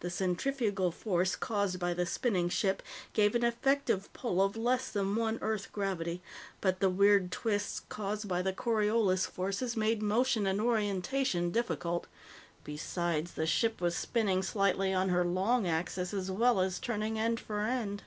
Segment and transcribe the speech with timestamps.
[0.00, 5.16] The centrifugal force caused by the spinning ship gave an effective pull of less than
[5.16, 6.22] one Earth gravity,
[6.62, 12.06] but the weird twists caused by the Coriolis forces made motion and orientation difficult.
[12.64, 17.38] Besides, the ship was spinning slightly on her long axis as well as turning end
[17.38, 18.04] for end.